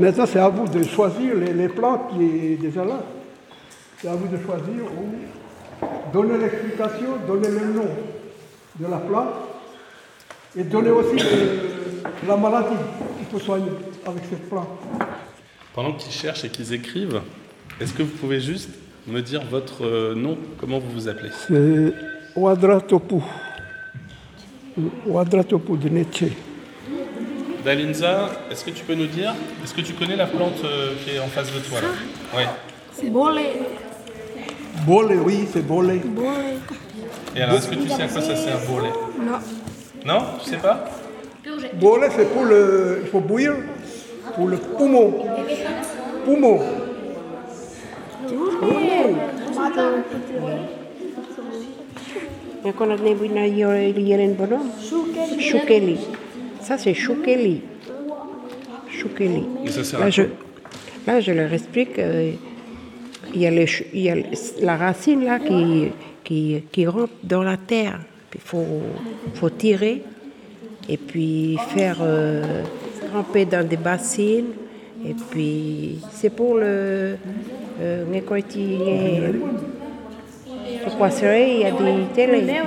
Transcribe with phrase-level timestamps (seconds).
[0.00, 3.00] Maintenant, c'est à vous de choisir les, plantes qui est déjà là.
[3.98, 7.88] C'est à vous de choisir ou donner l'explication, donner le nom
[8.78, 9.28] de la plante
[10.56, 11.22] et donner aussi
[12.26, 12.76] la maladie
[13.18, 13.72] qu'il faut soigner
[14.06, 14.68] avec cette plante.
[15.74, 17.20] Pendant qu'ils cherchent et qu'ils écrivent,
[17.80, 18.70] est-ce que vous pouvez juste
[19.06, 21.30] me dire votre euh, nom Comment vous vous appelez?
[21.48, 21.92] C'est
[22.36, 23.22] Ouadratopu.
[25.06, 25.90] Ouadratopu de.
[27.64, 31.16] Dalinza, est-ce que tu peux nous dire Est-ce que tu connais la plante euh, qui
[31.16, 31.88] est en face de toi là?
[32.36, 32.42] Oui.
[32.92, 33.42] C'est bolé.
[34.86, 35.98] Bolé, oui, c'est bolé.
[35.98, 36.28] Bolé.
[37.36, 39.38] Et alors, est-ce que tu sais à quoi ça sert, bolet Non.
[40.06, 40.24] Non?
[40.42, 40.88] Tu sais pas?
[41.74, 43.00] Bolé, c'est pour le.
[43.02, 43.54] Il faut bouillir
[44.34, 45.12] pour le poumon.
[46.24, 46.58] Poumon.
[53.96, 54.58] Yeren bono.
[55.38, 55.98] Choukeli.
[56.60, 57.62] Ça, c'est choukeli.
[58.90, 59.44] Choukeli.
[59.98, 60.22] Là, je,
[61.06, 61.98] là, je leur explique.
[61.98, 62.32] euh,
[63.34, 64.16] il y a, les il y a
[64.60, 65.88] la racine là qui,
[66.24, 68.00] qui, qui rentre dans la terre.
[68.34, 68.64] Il faut,
[69.34, 70.02] faut tirer
[70.88, 72.62] et puis faire euh,
[73.10, 74.52] tremper dans des bassines.
[75.06, 77.16] Et puis, c'est pour le.
[77.80, 78.16] Euh, il
[81.60, 82.60] y a des télés.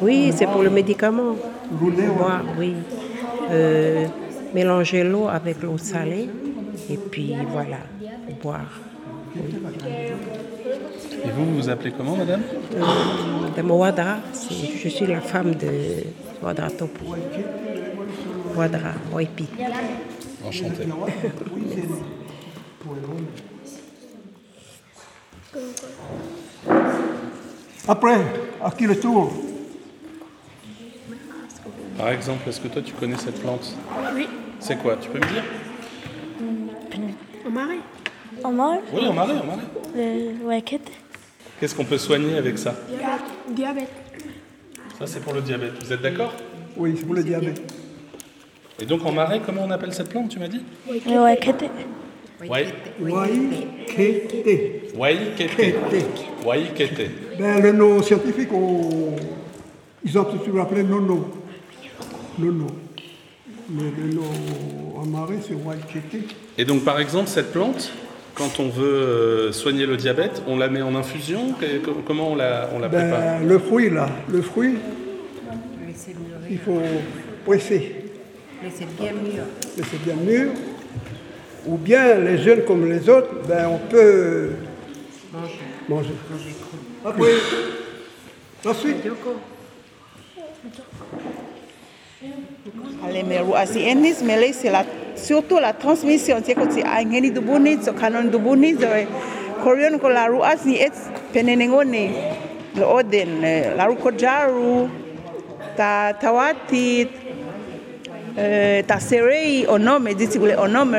[0.00, 1.36] Oui, c'est pour le médicament.
[1.70, 2.74] Boire, oui.
[3.50, 4.06] Euh,
[4.54, 6.28] mélanger l'eau avec l'eau salée
[6.90, 7.78] et puis voilà,
[8.42, 8.80] boire.
[9.36, 12.40] Et vous, vous vous appelez comment, madame?
[12.76, 16.04] Euh, Mowadra, c'est- je suis la femme de
[16.42, 17.04] Wadra Topo.
[18.58, 19.46] Wadra, Waipi.
[20.44, 20.82] Enchanté.
[27.86, 28.16] Après,
[28.62, 29.32] à qui le tour?
[31.96, 33.74] Par exemple, est-ce que toi, tu connais cette plante?
[34.14, 34.28] Oui.
[34.60, 34.96] C'est quoi?
[34.96, 35.44] Tu peux me dire?
[37.46, 37.78] Au marais.
[38.44, 39.62] En marais, Oui, en marais, en marais.
[39.96, 40.82] le waket,
[41.58, 42.74] Qu'est-ce qu'on peut soigner avec ça?
[43.50, 43.88] Diabète.
[44.98, 45.72] Ça, c'est pour le diabète.
[45.84, 46.32] Vous êtes d'accord?
[46.76, 47.60] Oui, c'est pour le diabète.
[48.80, 51.64] Et donc, en marais, comment on appelle cette plante, tu m'as dit le waket,
[52.48, 52.66] Wai.
[53.00, 54.82] Waïkété.
[54.96, 55.74] Waikete.
[56.46, 57.10] Waikete.
[57.38, 59.16] Ben, le nom scientifique, on-
[60.04, 61.28] ils ont toujours appelé nono.
[62.38, 62.66] Nono.
[63.70, 64.22] Mais le nom
[64.96, 66.22] en marais, c'est Waïkété.
[66.56, 67.90] Et donc, par exemple, cette plante,
[68.36, 71.54] quand on veut euh, soigner le diabète, on la met en infusion?
[72.06, 73.40] Comment on la, on la prépare?
[73.40, 74.76] Ben, le fruit, là, le fruit,
[76.48, 76.80] il faut
[77.44, 77.97] presser.
[78.62, 79.44] Mais c'est bien mieux.
[79.76, 80.50] laisser bien mûr.
[81.66, 84.50] Ou bien les jeunes comme les autres, ben, on peut
[85.88, 86.10] manger.
[87.04, 87.32] Après,
[88.64, 88.96] la suite.
[93.06, 97.30] Ale me rua si enis mele c'est la surtout la transmission c'est que c'est angeni
[97.30, 98.88] du buni so kanon du buni so
[99.62, 100.90] korean ko la rua si et
[101.32, 102.10] penenengone
[102.74, 103.86] le oden eh, la
[104.18, 104.88] jaru
[105.76, 107.06] ta tawati
[108.36, 108.84] eh,
[109.68, 110.08] onome
[110.58, 110.96] onome.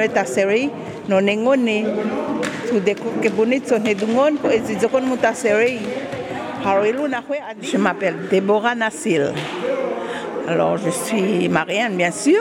[7.62, 9.34] Je m'appelle Déborah Nassil.
[10.48, 12.40] Alors, je suis marienne, bien sûr,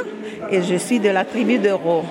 [0.51, 2.03] et je suis de la tribu de Ro.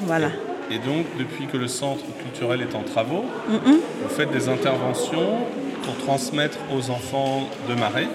[0.00, 0.28] Voilà.
[0.70, 5.38] Et donc, depuis que le centre culturel est en travaux, vous faites des interventions
[5.84, 8.06] pour transmettre aux enfants de Marais,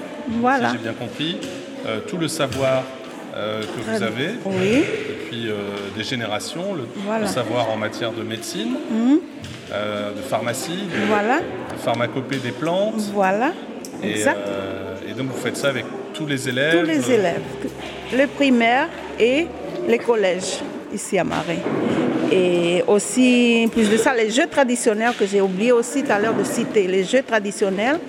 [0.41, 0.69] Voilà.
[0.69, 1.37] si j'ai bien compris,
[1.85, 2.83] euh, tout le savoir
[3.37, 4.83] euh, que vous avez Oui.
[5.09, 5.53] depuis euh,
[5.95, 7.21] des générations, le, Voilà.
[7.21, 8.75] le savoir en matière de médecine,
[9.71, 11.37] euh, de pharmacie, de, Voilà.
[11.39, 12.95] de pharmacopée des plantes.
[13.13, 13.51] Voilà.
[14.03, 14.39] Et, Exact.
[15.07, 17.41] et donc, vous faites ça avec tous les élèves Tous les élèves,
[18.13, 18.87] le primaire
[19.19, 19.47] et
[19.87, 20.59] les collèges
[20.93, 21.59] ici à Marais.
[22.31, 26.33] Et aussi, plus de ça, les jeux traditionnels que j'ai oublié aussi tout à l'heure
[26.33, 26.87] de citer.
[26.87, 27.99] Les jeux traditionnels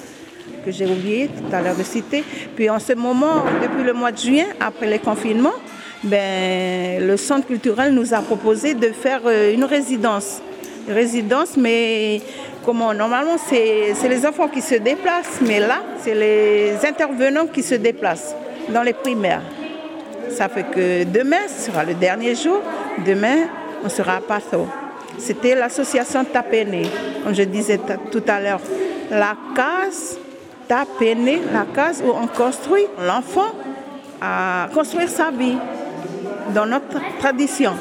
[0.69, 2.23] que j'ai oublié tout à l'heure de citer.
[2.55, 5.55] Puis en ce moment, depuis le mois de juin, après les confinements,
[6.05, 10.43] ben, le centre culturel nous a proposé de faire euh, une résidence.
[10.87, 12.21] Une résidence, mais
[12.67, 17.77] comment Normalement, c'est les enfants qui se déplacent, mais là, c'est les intervenants qui se
[17.77, 18.35] déplacent
[18.69, 19.43] dans les primaires.
[20.31, 22.61] Ça fait que demain sera le dernier jour.
[23.07, 23.49] Demain,
[23.83, 24.69] on sera à Patho.
[25.17, 26.83] C'était l'association Tapene,
[27.25, 27.81] comme je disais
[28.13, 28.61] tout à l'heure.
[29.11, 30.19] La case
[30.69, 33.53] Tapene, la case où on construit l'enfant
[34.21, 35.57] à construire sa vie.
[36.55, 37.73] dans notre tradition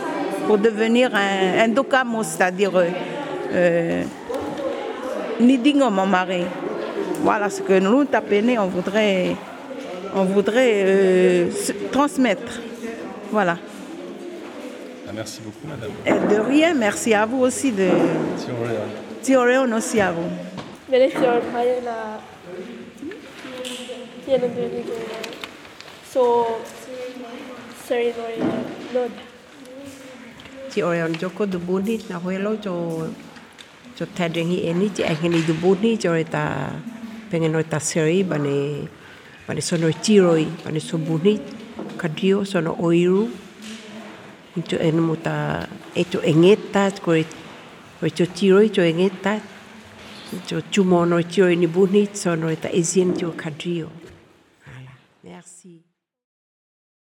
[0.45, 2.88] pour devenir un, un dokamo, c'est-à-dire euh,
[3.54, 4.04] euh,
[5.39, 6.44] Nidingo, mon mari.
[7.22, 9.36] Voilà ce que nous, Tapéné, on voudrait,
[10.16, 11.50] on voudrait euh,
[11.92, 12.60] transmettre.
[13.31, 13.57] Voilà.
[15.07, 15.92] Ah, merci beaucoup, madame.
[16.06, 17.88] Et de rien, merci à vous aussi de
[19.22, 20.30] Tioreon aussi à vous.
[24.28, 24.86] Benefit
[26.12, 26.46] So
[27.88, 28.38] Ceremony
[28.94, 29.12] Nod
[30.74, 33.08] Chị ơi, cho cô du bún đi, nào lâu cho
[33.96, 34.30] cho thay
[34.64, 35.32] eni chị anh
[35.82, 36.70] đi ta
[37.32, 38.88] pengen noi ta seri bane
[39.48, 41.38] bane sono tiroi bane so bún
[41.98, 43.28] kadio sono oiru.
[44.56, 47.14] Into en muta eto engeta ko
[48.02, 49.40] ko cho tiroi cho engeta.
[50.46, 51.22] Cho chumo no
[51.56, 53.88] ni bún sono ta ezien cho kadio.
[55.48, 55.56] Voilà.
[55.56, 55.87] Merci.